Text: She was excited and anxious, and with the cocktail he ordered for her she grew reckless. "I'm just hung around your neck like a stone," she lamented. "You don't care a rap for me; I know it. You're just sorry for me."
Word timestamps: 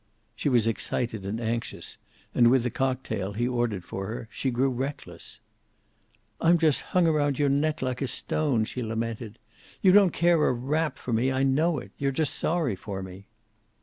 She 0.35 0.49
was 0.49 0.65
excited 0.65 1.27
and 1.27 1.39
anxious, 1.39 1.99
and 2.33 2.49
with 2.49 2.63
the 2.63 2.71
cocktail 2.71 3.33
he 3.33 3.47
ordered 3.47 3.83
for 3.83 4.07
her 4.07 4.27
she 4.31 4.49
grew 4.49 4.71
reckless. 4.71 5.39
"I'm 6.39 6.57
just 6.57 6.81
hung 6.81 7.05
around 7.05 7.37
your 7.37 7.49
neck 7.49 7.83
like 7.83 8.01
a 8.01 8.07
stone," 8.07 8.65
she 8.65 8.81
lamented. 8.81 9.37
"You 9.79 9.91
don't 9.91 10.09
care 10.11 10.43
a 10.47 10.53
rap 10.53 10.97
for 10.97 11.13
me; 11.13 11.31
I 11.31 11.43
know 11.43 11.77
it. 11.77 11.91
You're 11.99 12.11
just 12.11 12.33
sorry 12.33 12.75
for 12.75 13.03
me." 13.03 13.27